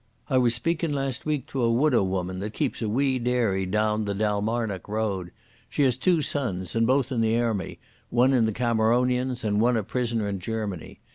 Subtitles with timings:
[0.31, 4.05] I was speakin' last week to a widow woman that keeps a wee dairy down
[4.05, 5.29] the Dalmarnock Road.
[5.69, 7.77] She has two sons, and both in the airmy,
[8.09, 11.01] one in the Cameronians and one a prisoner in Germany.